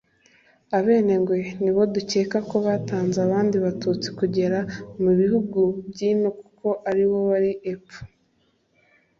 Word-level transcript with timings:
abenengwe 0.77 1.37
nibo 1.61 1.81
dukeka 1.93 2.37
ko 2.49 2.57
batanze 2.65 3.17
abandi 3.27 3.55
batutsi 3.65 4.07
kugera 4.19 4.59
mu 5.01 5.11
bihugu 5.19 5.59
by’ino 5.89 6.29
kuko 6.39 6.67
aribo 6.89 7.17
bari 7.29 7.51
epfo 7.71 7.99